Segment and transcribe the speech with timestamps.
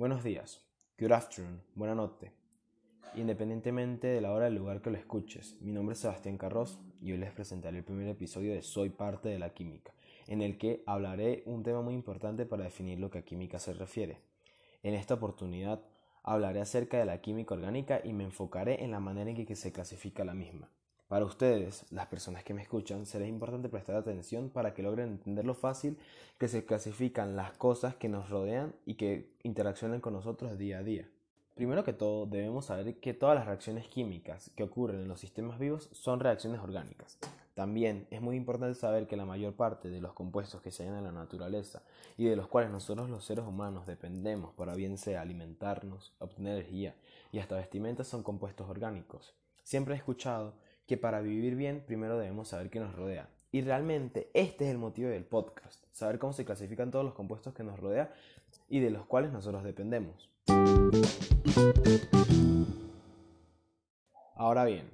[0.00, 0.64] Buenos días,
[0.98, 2.32] good afternoon, buena noche.
[3.16, 6.80] Independientemente de la hora y el lugar que lo escuches, mi nombre es Sebastián Carros
[7.02, 9.92] y hoy les presentaré el primer episodio de Soy parte de la química,
[10.26, 13.74] en el que hablaré un tema muy importante para definir lo que a química se
[13.74, 14.22] refiere.
[14.82, 15.82] En esta oportunidad
[16.22, 19.70] hablaré acerca de la química orgánica y me enfocaré en la manera en que se
[19.70, 20.70] clasifica la misma.
[21.10, 25.44] Para ustedes, las personas que me escuchan, será importante prestar atención para que logren entender
[25.44, 25.98] lo fácil
[26.38, 30.84] que se clasifican las cosas que nos rodean y que interaccionan con nosotros día a
[30.84, 31.08] día.
[31.56, 35.58] Primero que todo, debemos saber que todas las reacciones químicas que ocurren en los sistemas
[35.58, 37.18] vivos son reacciones orgánicas.
[37.54, 40.98] También es muy importante saber que la mayor parte de los compuestos que se hallan
[40.98, 41.82] en la naturaleza
[42.16, 46.94] y de los cuales nosotros los seres humanos dependemos para bien sea alimentarnos, obtener energía
[47.32, 49.34] y hasta vestimentas son compuestos orgánicos.
[49.64, 50.54] Siempre he escuchado
[50.90, 53.28] que para vivir bien primero debemos saber qué nos rodea.
[53.52, 57.54] Y realmente este es el motivo del podcast, saber cómo se clasifican todos los compuestos
[57.54, 58.10] que nos rodean
[58.68, 60.28] y de los cuales nosotros dependemos.
[64.34, 64.90] Ahora bien,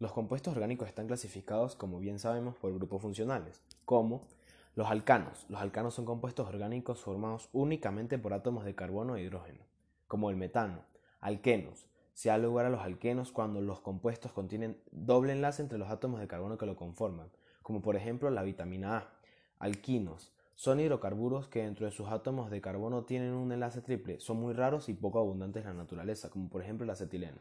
[0.00, 4.26] los compuestos orgánicos están clasificados, como bien sabemos, por grupos funcionales, como
[4.74, 5.46] los alcanos.
[5.48, 9.60] Los alcanos son compuestos orgánicos formados únicamente por átomos de carbono e hidrógeno,
[10.08, 10.80] como el metano.
[11.20, 15.90] Alquenos se da lugar a los alquenos cuando los compuestos contienen doble enlace entre los
[15.90, 17.30] átomos de carbono que lo conforman,
[17.62, 19.10] como por ejemplo la vitamina A.
[19.58, 24.38] Alquinos son hidrocarburos que dentro de sus átomos de carbono tienen un enlace triple, son
[24.38, 27.40] muy raros y poco abundantes en la naturaleza, como por ejemplo la acetileno.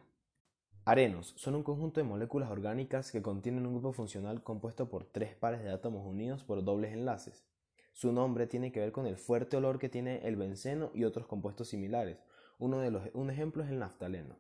[0.86, 5.36] Arenos son un conjunto de moléculas orgánicas que contienen un grupo funcional compuesto por tres
[5.36, 7.46] pares de átomos unidos por dobles enlaces.
[7.94, 11.28] Su nombre tiene que ver con el fuerte olor que tiene el benceno y otros
[11.28, 12.18] compuestos similares.
[12.58, 14.38] Uno de los, un ejemplo es el naftaleno.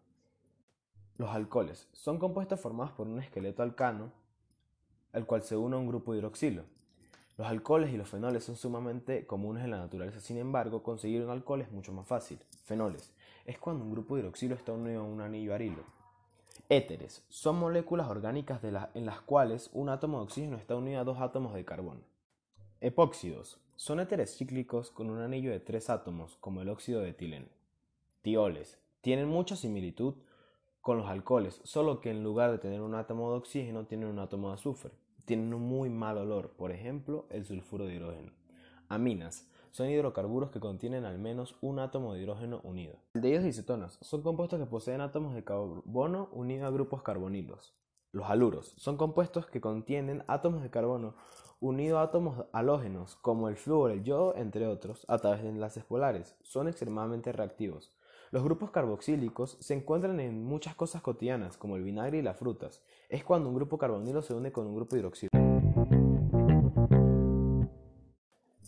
[1.22, 4.12] Los alcoholes son compuestos formados por un esqueleto alcano
[5.14, 6.64] al cual se une un grupo hidroxilo.
[7.38, 11.30] Los alcoholes y los fenoles son sumamente comunes en la naturaleza, sin embargo, conseguir un
[11.30, 12.40] alcohol es mucho más fácil.
[12.64, 13.14] Fenoles
[13.46, 15.84] es cuando un grupo hidroxilo está unido a un anillo arilo.
[16.70, 21.22] Éteres son moléculas orgánicas en las cuales un átomo de oxígeno está unido a dos
[21.22, 22.02] átomos de carbono.
[22.80, 27.46] Epóxidos son éteres cíclicos con un anillo de tres átomos, como el óxido de etileno.
[28.24, 30.16] Tioles tienen mucha similitud
[30.82, 34.20] con los alcoholes, solo que en lugar de tener un átomo de oxígeno tienen un
[34.20, 34.92] átomo de azufre.
[35.26, 38.32] Tienen un muy mal olor, por ejemplo, el sulfuro de hidrógeno.
[38.90, 42.98] Aminas son hidrocarburos que contienen al menos un átomo de hidrógeno unido.
[43.16, 47.74] Aldehídos y cetonas son compuestos que poseen átomos de carbono unidos a grupos carbonilos.
[48.12, 51.16] Los haluros son compuestos que contienen átomos de carbono
[51.62, 55.86] unidos a átomos halógenos, como el flúor, el yodo, entre otros, a través de enlaces
[55.86, 56.36] polares.
[56.42, 57.94] Son extremadamente reactivos.
[58.32, 62.82] Los grupos carboxílicos se encuentran en muchas cosas cotidianas, como el vinagre y las frutas.
[63.10, 65.30] Es cuando un grupo carbonilo se une con un grupo hidroxilo.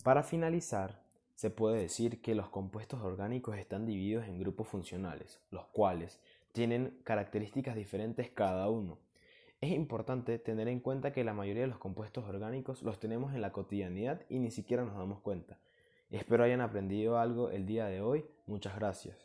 [0.03, 1.01] Para finalizar,
[1.35, 6.19] se puede decir que los compuestos orgánicos están divididos en grupos funcionales, los cuales
[6.51, 8.97] tienen características diferentes cada uno.
[9.61, 13.39] Es importante tener en cuenta que la mayoría de los compuestos orgánicos los tenemos en
[13.39, 15.57] la cotidianidad y ni siquiera nos damos cuenta.
[16.13, 18.23] Espero hayan aprendido algo el día de hoy.
[18.45, 19.17] Muchas gracias.